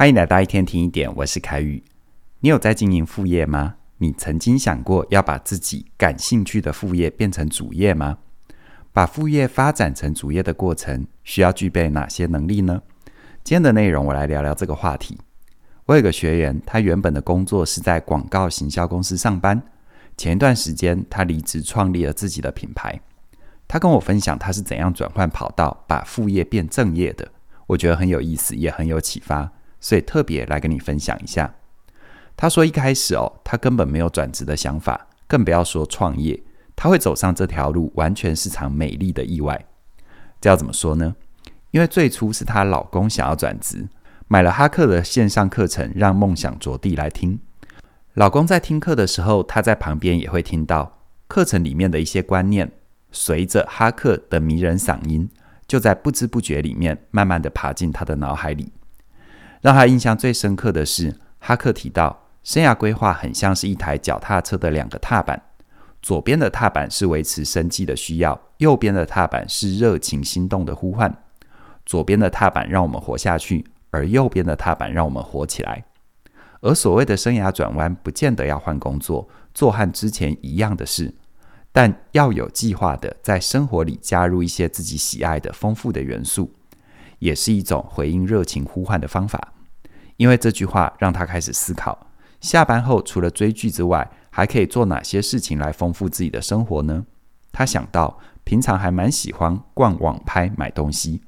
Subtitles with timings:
[0.00, 1.84] 欢迎来到一天听一点，我是凯宇。
[2.38, 3.74] 你有在经营副业吗？
[3.98, 8.16] 你曾经想过要把自己感兴趣的副业变成主业吗？
[8.94, 12.80] 把副业发展成主业的过程需要具备哪些能力呢？
[13.44, 15.18] 今天的内容我来聊聊这个话题。
[15.84, 19.62] 我有个学员，他原本的工作是在广告行销公司上班，
[20.16, 22.98] 前一段时间他离职创立了自己的品牌。
[23.68, 27.30] 他跟我分享他是怎样转换跑道，把副业变正业的，
[27.66, 29.52] 我觉得很有意思，也很有启发。
[29.80, 31.54] 所以特别来跟你分享一下。
[32.36, 36.42] 他说一开始哦，他根本没有转职的想法，更不要说创业。
[36.76, 39.66] 他会走上这条路，完全是场美丽的意外。
[40.40, 41.16] 这要怎么说呢？
[41.72, 43.88] 因为最初是她老公想要转职，
[44.26, 47.38] 买了哈克的线上课程，让梦想着地来听。
[48.14, 52.72] 老公在听课的时候，他在旁边也会听到课程里面的一些观念，
[53.12, 55.28] 随着哈克的迷人嗓音，
[55.68, 58.72] 就在不知不觉里面，慢慢的爬进他的脑海里。
[59.60, 65.42] 让他印象最深刻的是，哈克提到，生涯规划很像是一台脚踏车的两个踏板，
[66.00, 71.14] 左边的踏板是维持生计的需要，右边的踏板是热情心动的呼唤。
[71.84, 75.84] 左边的踏板让我们活下去，而右边的踏板让我们活起来。
[76.60, 81.12] 而所谓的生涯转弯，不见得要换工作，做和之前一样的事，
[81.72, 86.52] 但要有计划的在生活里加入一些自己喜爱的丰富的元素。
[87.20, 89.52] 也是一种回应热情呼唤的方法，
[90.16, 92.06] 因为这句话让他开始思考：
[92.40, 97.06] 下班后除了追剧之外，还可以做哪些事情来丰富自己的生活呢？
[97.52, 101.20] 他想到，平常还蛮喜欢逛网拍买东西，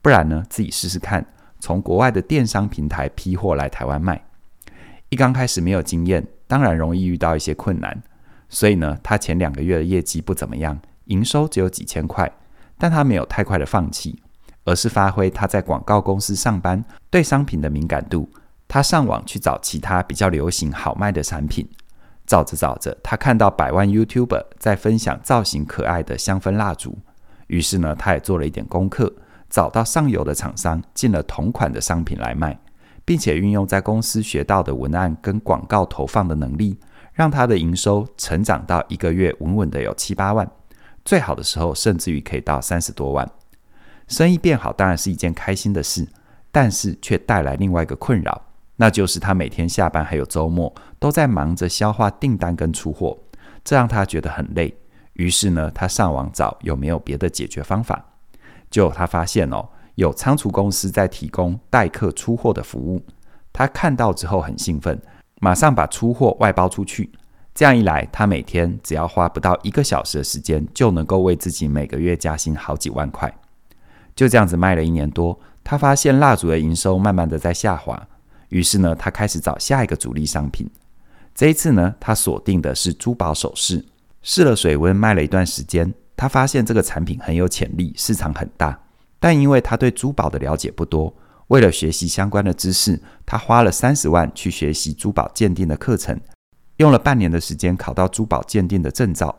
[0.00, 1.26] 不然呢，自己试试看，
[1.60, 4.24] 从国外的电商平台批货来台湾卖。
[5.10, 8.02] 一刚开始没有经验，当然容易遇到一些困难，
[8.48, 12.32] 所以呢，他前两个月的业绩不怎么样，营收只有几千块，
[12.78, 14.22] 但他没有太快的放弃。
[14.64, 18.28] 而是发挥他在广告公司上班对商品的敏感度，
[18.66, 21.68] 他上网去找其他比较流行好卖的产品，
[22.26, 26.98] 找着找着，他看到百万 YouTuber 在分享造型可爱的香氛蜡烛，
[27.46, 29.12] 于是呢，他也做了一点功课，
[29.50, 32.58] 找到上游的厂商进了同款的商品来卖，
[33.04, 36.78] 并且运用在公司学到的文案跟广告投放的能力，
[37.12, 40.50] 让他的营收成长到一个月稳稳的有七八万，
[41.04, 43.30] 最好的时候甚至于可以到三十多万。
[44.08, 46.06] 生意变好当然是一件开心的事，
[46.52, 48.42] 但是却带来另外一个困扰，
[48.76, 53.18] 那就是他每天下班还有周末都在忙着消化订单跟出货，
[53.64, 54.76] 这让他觉得很累。
[55.14, 58.04] 于是呢，他上网找有没有别的解决方法。
[58.70, 63.00] 结果他发现哦，有仓储公司在提供代客出货的服务。
[63.52, 65.00] 他看到之后很兴奋，
[65.40, 67.12] 马上把出货外包出去。
[67.54, 73.32] 这样一来，他每天只要花不到一个小时的时间，就能够为自己每个月加薪好几万块。
[74.14, 78.06] 就这样子卖了一年多，他发现蜡烛的营收慢慢的在下滑，
[78.48, 80.70] 于是呢，他开始找下一个主力商品。
[81.34, 83.84] 这一次呢，他锁定的是珠宝首饰，
[84.22, 88.78] 试了水温，卖了一段时间，他发现这个产品很有潜力，市场很大。
[89.18, 91.12] 但因为他对珠宝的了解不多，
[91.48, 96.20] 为了学习相关的知识，他花了三十万去学习珠宝鉴定的课程，
[96.76, 99.34] 用了半年的时间考到珠宝鉴定的证照。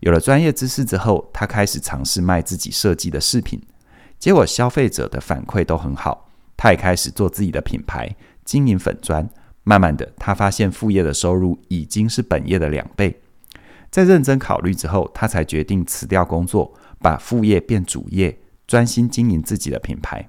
[0.00, 3.60] 有了专业知识之后，他开始尝试卖自己设计的饰品。
[4.18, 9.28] 结果消费者的反馈都很好，他也开始做自己的品牌，经营粉砖。
[9.68, 13.20] 慢慢的，他发现副业的收入已经是本业的两倍。
[13.90, 20.28] 在认真考虑之后，他才决定辞掉工作，把副业变主业，专心经营自己的品牌。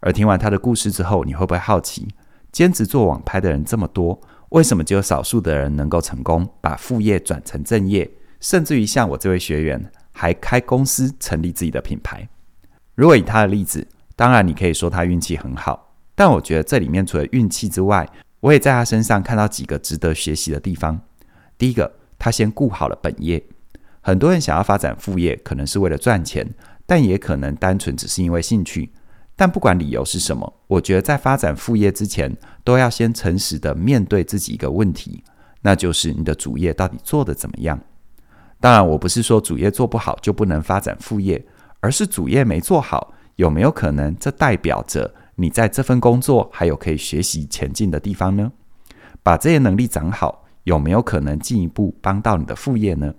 [0.00, 2.08] 而听完他的故事之后，你会不会好奇，
[2.50, 8.10] 兼职做网拍的人这么多，为什么只有少数的人能够成功把副业转成正业，
[8.40, 12.28] 甚至于像我这位学员，还开公司成立自己的品牌？
[13.00, 18.06] 如果以他的例子，当然你可以说他运气很好，但我觉得这里面除了运气之外，
[18.40, 21.00] 我也在他身上看到几个值得学习的地方。
[21.56, 23.42] 第一个，他先顾好了本业。
[24.02, 26.46] 很多人想要发展副业，可能是为了赚钱，
[26.84, 28.92] 但也可能单纯只是因为兴趣。
[29.34, 35.24] 但不管理由是什么，我觉得在发展副业之前，都要先诚实的面对自己一个问题，
[35.62, 37.80] 那就是你的主业到底做得怎么样？
[38.60, 41.42] 当然，我不是说主业做不好就不能发展副业。
[41.80, 48.52] 而是主业没做好，有没有可能这代表着你在这份工作还有可以学习前进的地方呢？
[49.22, 53.14] 把这些能力长好，有没有可能进一步帮到你的副业呢？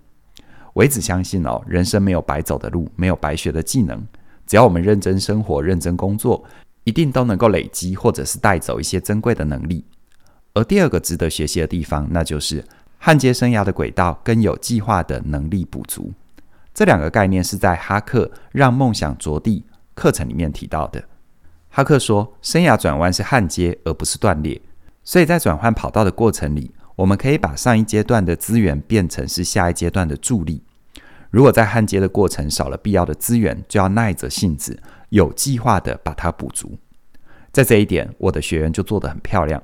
[0.73, 4.01] 我一直相信哦，人生没有白走的路，没有白学的技能，
[4.47, 6.43] 只要我们认真生活、认真工作，
[6.85, 9.83] 一定都能够累积或者是带走一些珍贵的能力。
[10.53, 12.63] 而第二个值得学习的地方，那就是
[12.97, 16.11] 焊接生涯的轨道跟有计划的能力补足。
[16.73, 21.03] 这两个概念是在哈克让梦想着地课程里面提到的。
[21.69, 24.61] 哈克说，生涯转弯是焊接，而不是断裂。
[25.03, 30.63] 所以在转换跑道的过程里，我们可以把上一阶段的资源变成是下一阶段的助力。
[31.29, 34.77] 如果在焊接的过程少了必要的资源，就要耐着性子，
[35.09, 36.77] 有计划地把它补足。
[37.53, 39.61] 在这一点，我的学员就做得很漂亮。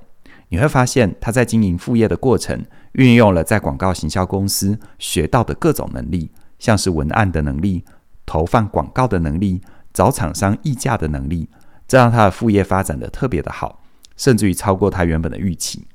[0.49, 7.83] 你会发现，他在经营副业的过程，运用了在广告行销公司学到的各种能力，像是文案的能力、
[8.25, 9.61] 投放广告的能力、
[9.93, 11.49] 找厂商议价的能力，
[11.87, 13.83] 这让他的副业发展的特别的好，
[14.15, 15.87] 甚至于超过他原本的预期。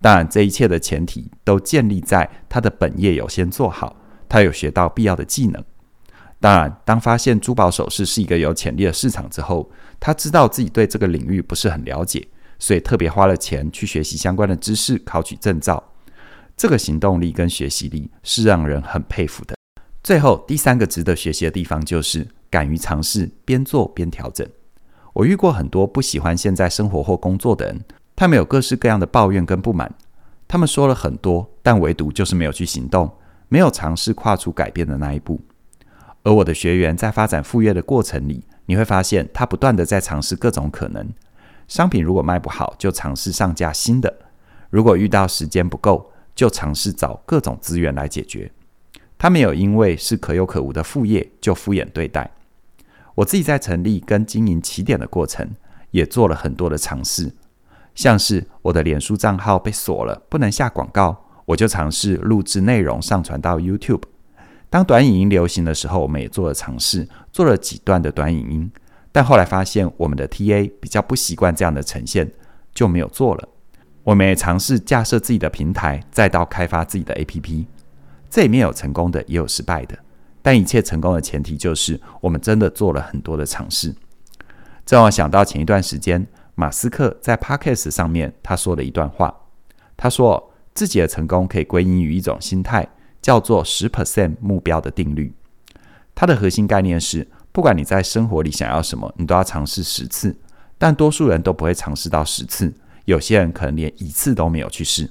[0.00, 3.96] 当然，这一切的前提都建立在他的本业有先做好，
[4.28, 5.62] 他有学到必要的技能。
[6.40, 12.26] 当然，当发现珠宝首饰是一个有潜力的市场之后，他知道自己对这个领域不是很了解。
[12.58, 15.82] 所以特别花了钱去学习相关的知识，考取证照。
[16.56, 19.59] 这个行动力跟学习力是让人很佩服的。
[20.02, 24.46] 最后，第三个值得学习的地方就是敢于尝试，边做边调整。
[25.12, 27.84] 我遇过很多不喜欢现在生活或工作的人，
[28.16, 29.92] 他们有各式各样的抱怨跟不满。
[30.48, 33.10] 他们说了很多，但唯独就是没有去行动，
[33.48, 35.40] 没有尝试跨出改变的那一步。
[36.22, 41.06] 而我的学员在发展副业的过程里，你会发现他不断地在尝试各种可能。
[41.68, 44.10] 商品如果卖不好，就尝试上架新的；
[44.70, 48.50] 如果遇到时间不够，就尝试找各种资源来解决。
[49.20, 52.30] 他没有因为是可有可无的副业就敷衍对待。
[53.16, 55.46] 我自己在成立跟经营起点的过程，
[55.90, 57.30] 也做了很多的尝试，
[57.94, 64.04] 像是我的脸书账号被锁了，不能下广告，我就尝试录制内容上传到 YouTube。
[64.70, 68.72] 当短影音流行的时候，我们也做了尝试，做了几段的短影音。
[69.12, 72.32] 但后来发现，我们的 TA 比较不习惯这样的呈现，
[72.72, 73.46] 就没有做了。
[74.02, 77.66] 我们也尝试架设自己的平台，再到开发自己的 APP。
[78.30, 79.98] 这里面有成功的，也有失败的。
[80.40, 83.94] 但一切成功的前提就是，我们真的做了很多的尝试。
[84.86, 89.34] 这让我想到前一段时间，马斯克在 Podcast 上面他说了一段话。
[89.96, 92.88] 他说自己的成功可以归因于一种心态，
[93.20, 95.34] 叫做十 percent 目标的定律。
[96.14, 100.34] 它的核心概念是，不管你在生活里想要什么，你都要尝试十次，
[100.78, 102.72] 但多数人都不会尝试到十次。
[103.04, 105.10] 有些人可能连一次都没有去试。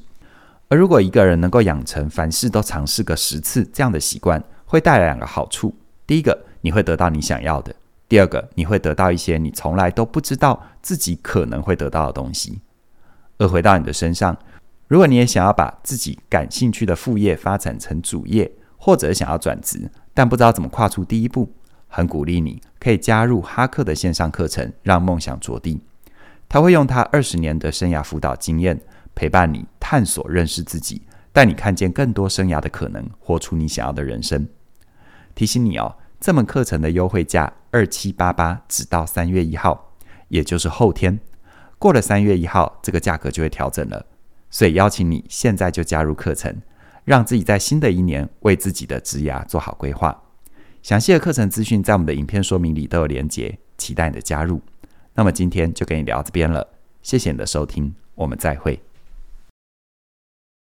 [0.69, 5.75] 而如果一个人能够养成凡事都尝试个十次这样的习惯，会带来两个好处：
[6.06, 7.74] 第一个，你会得到你想要的；
[8.07, 12.62] 第二个，你会得到一些你从来都不知道自己可能会得到的东西。
[13.39, 14.38] 而回到你的身上，
[14.88, 21.51] 如果你也想要把自己感兴趣的副业发展成主业，或者想要转职，但不知道怎么跨出第一步。
[21.88, 25.81] 很鼓励你可以加入哈克的线上课程，让梦想着地。
[26.48, 28.80] 他会用他二十年的生涯辅导经验，
[29.16, 31.02] 陪伴你探索、认识自己，
[31.34, 34.48] 带你看见更多生涯的可能，活出你想要的人生。
[35.34, 39.96] 提醒你哦，这门课程的优惠价二七八八，直到三月一号，
[40.28, 41.20] 也就是后天。
[41.80, 44.06] 过了三月一号，这个价格就会调整了。
[44.52, 46.56] 所以邀请你现在就加入课程，
[47.04, 50.16] 让自己在新的一年为自己的职涯做好规划。
[50.84, 54.62] 详细的课程资讯在我们的影片说明里都有连结，期待你的加入。
[55.16, 56.68] 那么今天就跟你聊这边了，
[57.02, 58.80] 谢谢你的收听，我们再会。